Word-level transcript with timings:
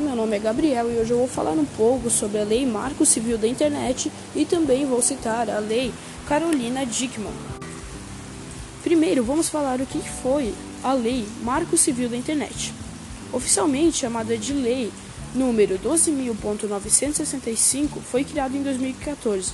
nome 0.00 0.36
é 0.36 0.38
Gabriel 0.38 0.90
e 0.90 0.98
hoje 0.98 1.10
eu 1.10 1.18
vou 1.18 1.28
falar 1.28 1.52
um 1.52 1.64
pouco 1.64 2.08
sobre 2.08 2.40
a 2.40 2.44
Lei 2.44 2.64
Marco 2.64 3.04
Civil 3.04 3.36
da 3.36 3.46
Internet 3.46 4.10
e 4.34 4.46
também 4.46 4.86
vou 4.86 5.02
citar 5.02 5.50
a 5.50 5.58
Lei 5.58 5.92
Carolina 6.26 6.86
Dickmann. 6.86 7.34
Primeiro, 8.82 9.22
vamos 9.22 9.48
falar 9.48 9.80
o 9.80 9.86
que 9.86 9.98
foi 9.98 10.54
a 10.82 10.92
Lei 10.92 11.26
Marco 11.42 11.76
Civil 11.76 12.08
da 12.08 12.16
Internet. 12.16 12.72
Oficialmente 13.32 13.98
chamada 13.98 14.36
de 14.36 14.52
Lei 14.52 14.90
número 15.34 15.78
12.965, 15.78 18.00
foi 18.00 18.24
criada 18.24 18.56
em 18.56 18.62
2014 18.62 19.52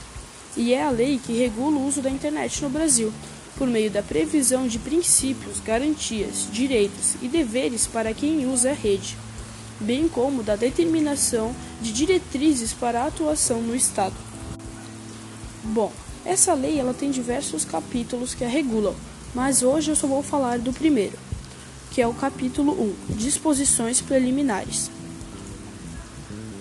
e 0.57 0.73
é 0.73 0.83
a 0.83 0.91
lei 0.91 1.21
que 1.23 1.33
regula 1.33 1.77
o 1.77 1.87
uso 1.87 2.01
da 2.01 2.09
internet 2.09 2.63
no 2.63 2.71
Brasil, 2.71 3.13
por 3.59 3.67
meio 3.67 3.91
da 3.91 4.03
previsão 4.03 4.67
de 4.67 4.79
princípios, 4.79 5.61
garantias, 5.61 6.49
direitos 6.51 7.17
e 7.21 7.29
deveres 7.29 7.87
para 7.87 8.15
quem 8.15 8.47
usa 8.47 8.71
a 8.71 8.75
rede 8.75 9.19
bem 9.81 10.09
como 10.09 10.43
da 10.43 10.57
determinação 10.57 11.55
de 11.81 11.93
diretrizes 11.93 12.73
para 12.73 13.03
a 13.03 13.07
atuação 13.07 13.61
no 13.61 13.75
Estado. 13.75 14.15
Bom, 15.65 15.93
essa 16.25 16.55
lei 16.55 16.79
ela 16.79 16.95
tem 16.95 17.11
diversos 17.11 17.65
capítulos 17.65 18.35
que 18.35 18.45
a 18.45 18.49
regulam, 18.49 18.95
mas 19.35 19.63
hoje 19.63 19.91
eu 19.91 19.97
só 19.97 20.07
vou 20.07 20.23
falar 20.23 20.59
do 20.59 20.73
primeiro, 20.73 21.19
que 21.91 22.01
é 22.01 22.07
o 22.07 22.15
capítulo 22.15 22.73
1, 23.11 23.15
Disposições 23.15 24.01
Preliminares. 24.01 24.91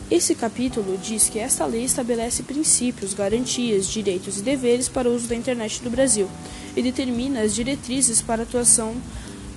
Esse 0.10 0.36
capítulo 0.36 1.00
diz 1.00 1.30
que 1.30 1.40
esta 1.40 1.66
lei 1.66 1.84
estabelece 1.84 2.44
princípios, 2.44 3.16
garantias, 3.16 3.88
direitos 3.88 4.38
e 4.38 4.44
deveres 4.44 4.88
para 4.88 5.10
o 5.10 5.16
uso 5.16 5.28
da 5.28 5.36
internet 5.36 5.84
no 5.84 5.90
Brasil 5.90 6.30
e 6.76 6.84
determina 6.84 7.42
as 7.42 7.56
diretrizes 7.56 8.22
para 8.22 8.44
a 8.44 8.46
atuação 8.46 8.96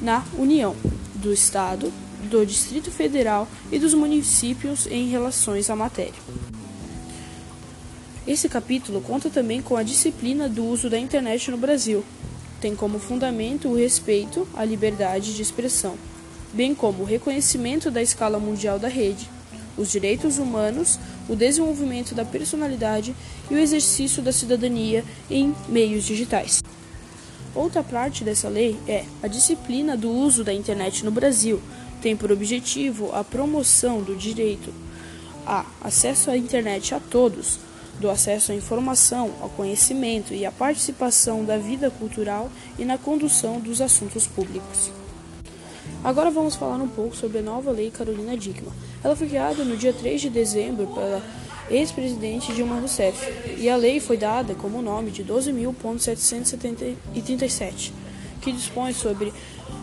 na 0.01 0.25
União, 0.39 0.75
do 1.17 1.33
Estado, 1.33 1.93
do 2.25 2.45
Distrito 2.45 2.91
Federal 2.91 3.49
e 3.71 3.79
dos 3.79 3.95
municípios 3.95 4.87
em 4.87 5.09
relações 5.09 5.71
à 5.71 5.77
matéria. 5.77 6.21
Esse 8.27 8.49
capítulo 8.49 9.01
conta 9.01 9.31
também 9.31 9.63
com 9.63 9.77
a 9.77 9.83
disciplina 9.83 10.49
do 10.49 10.65
uso 10.65 10.91
da 10.91 10.99
internet 10.99 11.51
no 11.51 11.57
Brasil. 11.57 12.05
Tem 12.61 12.77
como 12.77 12.99
fundamento 12.99 13.69
o 13.69 13.77
respeito 13.77 14.47
à 14.55 14.65
liberdade 14.65 15.35
de 15.35 15.41
expressão, 15.41 15.97
bem 16.53 16.75
como 16.75 17.03
o 17.03 17.07
reconhecimento 17.07 17.91
da 17.91 18.03
escala 18.03 18.39
mundial 18.39 18.79
da 18.79 18.89
rede, 18.89 19.31
os 19.79 19.91
direitos 19.91 20.39
humanos, 20.39 20.99
o 21.29 21.37
desenvolvimento 21.37 22.15
da 22.15 22.25
personalidade 22.25 23.15
e 23.51 23.55
o 23.55 23.59
exercício 23.59 24.21
da 24.21 24.33
cidadania 24.33 25.05
em 25.31 25.55
meios 25.69 26.05
digitais. 26.05 26.63
Outra 27.55 27.83
parte 27.83 28.25
dessa 28.25 28.49
lei 28.49 28.79
é 28.87 29.05
a 29.23 29.27
disciplina 29.27 29.97
do 29.97 30.11
uso 30.11 30.45
da 30.45 30.53
internet 30.53 31.05
no 31.05 31.11
Brasil, 31.11 31.63
tem 31.99 32.17
por 32.17 32.33
objetivo 32.33 33.15
a 33.15 33.23
promoção 33.23 34.03
do 34.03 34.17
direito 34.17 34.73
a 35.47 35.65
acesso 35.83 36.31
à 36.31 36.37
internet 36.37 36.95
a 36.95 37.01
todos, 37.01 37.59
do 37.99 38.11
acesso 38.11 38.53
à 38.53 38.55
informação, 38.55 39.33
ao 39.41 39.49
conhecimento 39.49 40.35
e 40.35 40.45
à 40.45 40.53
participação 40.53 41.45
da 41.45 41.57
vida 41.57 41.91
cultural 41.91 42.51
e 42.79 42.85
na 42.85 42.99
condução 42.99 43.59
dos 43.59 43.81
assuntos 43.81 44.27
públicos. 44.27 44.91
Agora 46.05 46.31
vamos 46.31 46.55
falar 46.55 46.77
um 46.77 46.89
pouco 46.89 47.17
sobre 47.17 47.39
a 47.39 47.43
nova 47.43 47.71
Lei 47.71 47.91
Carolina 47.91 48.37
Dickmann. 48.37 48.75
Ela 49.03 49.17
foi 49.17 49.27
criada 49.27 49.65
no 49.65 49.77
dia 49.77 49.93
3 49.93 50.21
de 50.21 50.31
dezembro 50.31 50.87
pela 50.89 51.23
ex-presidente 51.71 52.53
Dilma 52.53 52.79
Rousseff 52.79 53.19
e 53.59 53.69
a 53.69 53.77
lei 53.77 54.01
foi 54.01 54.17
dada 54.17 54.55
como 54.55 54.83
nome 54.83 55.11
de 55.11 55.25
12.737 55.25 57.93
que 58.49 58.53
dispõe 58.53 58.95
sobre 58.95 59.33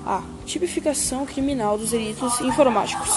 a 0.05 0.23
tipificação 0.43 1.25
criminal 1.25 1.77
dos 1.77 1.91
delitos 1.91 2.41
informáticos. 2.41 3.09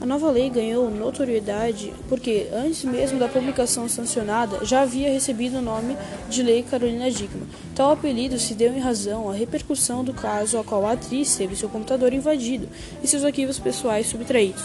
A 0.00 0.06
nova 0.06 0.30
lei 0.30 0.48
ganhou 0.48 0.88
notoriedade 0.88 1.92
porque, 2.08 2.46
antes 2.54 2.84
mesmo 2.84 3.18
da 3.18 3.28
publicação 3.28 3.88
sancionada, 3.88 4.64
já 4.64 4.82
havia 4.82 5.12
recebido 5.12 5.58
o 5.58 5.62
nome 5.62 5.96
de 6.28 6.42
Lei 6.42 6.62
Carolina 6.62 7.10
Dickmann. 7.10 7.48
Tal 7.74 7.90
apelido 7.90 8.38
se 8.38 8.54
deu 8.54 8.72
em 8.72 8.78
razão 8.78 9.28
à 9.28 9.34
repercussão 9.34 10.02
do 10.04 10.14
caso 10.14 10.58
a 10.58 10.64
qual 10.64 10.86
a 10.86 10.92
atriz 10.92 11.36
teve 11.36 11.56
seu 11.56 11.68
computador 11.68 12.14
invadido 12.14 12.68
e 13.02 13.08
seus 13.08 13.24
arquivos 13.24 13.58
pessoais 13.58 14.06
subtraídos, 14.06 14.64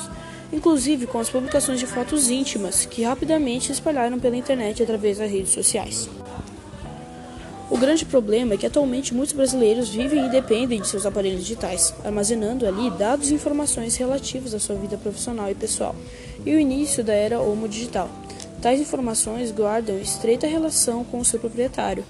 inclusive 0.53 1.07
com 1.07 1.19
as 1.19 1.29
publicações 1.29 1.79
de 1.79 1.87
fotos 1.87 2.29
íntimas 2.29 2.85
que 2.85 3.03
rapidamente 3.03 3.65
se 3.65 3.71
espalharam 3.73 4.19
pela 4.19 4.37
internet 4.37 4.81
através 4.81 5.17
das 5.17 5.29
redes 5.29 5.51
sociais. 5.51 6.07
O 7.67 7.77
grande 7.77 8.05
problema 8.05 8.53
é 8.53 8.57
que 8.57 8.65
atualmente 8.67 9.11
muitos 9.11 9.33
brasileiros 9.33 9.89
vivem 9.89 10.27
e 10.27 10.29
dependem 10.29 10.79
de 10.79 10.87
seus 10.87 11.03
aparelhos 11.03 11.41
digitais, 11.41 11.95
armazenando 12.03 12.67
ali 12.67 12.91
dados 12.91 13.31
e 13.31 13.33
informações 13.33 13.95
relativas 13.95 14.53
à 14.53 14.59
sua 14.59 14.75
vida 14.75 14.97
profissional 14.97 15.49
e 15.49 15.55
pessoal, 15.55 15.95
e 16.45 16.55
o 16.55 16.59
início 16.59 17.03
da 17.03 17.13
era 17.13 17.39
homo 17.39 17.67
digital. 17.67 18.07
Tais 18.61 18.79
informações 18.79 19.51
guardam 19.51 19.97
estreita 19.97 20.45
relação 20.45 21.03
com 21.03 21.19
o 21.19 21.25
seu 21.25 21.39
proprietário, 21.39 22.05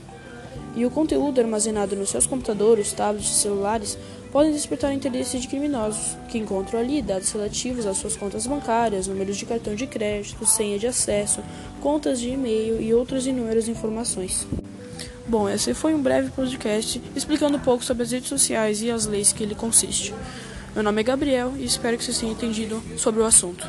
e 0.75 0.85
o 0.85 0.91
conteúdo 0.91 1.39
armazenado 1.39 1.95
nos 1.95 2.09
seus 2.09 2.27
computadores, 2.27 2.91
tablets 2.91 3.31
e 3.31 3.39
celulares 3.39 3.97
podem 4.33 4.51
despertar 4.51 4.94
interesse 4.94 5.39
de 5.39 5.47
criminosos, 5.47 6.17
que 6.27 6.38
encontram 6.38 6.81
ali 6.81 7.01
dados 7.01 7.31
relativos 7.31 7.85
às 7.85 7.95
suas 7.95 8.17
contas 8.17 8.45
bancárias, 8.45 9.07
números 9.07 9.38
de 9.38 9.45
cartão 9.45 9.73
de 9.73 9.88
crédito, 9.88 10.45
senha 10.45 10.77
de 10.77 10.85
acesso, 10.85 11.39
contas 11.81 12.19
de 12.19 12.27
e-mail 12.27 12.81
e 12.81 12.94
outras 12.94 13.25
inúmeras 13.25 13.69
informações. 13.69 14.45
Bom, 15.28 15.50
esse 15.50 15.73
foi 15.73 15.94
um 15.94 16.01
breve 16.01 16.29
podcast 16.29 17.01
explicando 17.16 17.57
um 17.57 17.59
pouco 17.59 17.83
sobre 17.83 18.03
as 18.03 18.11
redes 18.11 18.29
sociais 18.29 18.81
e 18.81 18.91
as 18.91 19.06
leis 19.06 19.33
que 19.33 19.44
ele 19.44 19.56
consiste. 19.56 20.13
Meu 20.73 20.83
nome 20.83 21.01
é 21.01 21.03
Gabriel 21.03 21.53
e 21.57 21.66
espero 21.66 21.97
que 21.97 22.03
vocês 22.03 22.19
tenham 22.19 22.33
entendido 22.33 22.83
sobre 22.97 23.22
o 23.22 23.25
assunto. 23.25 23.67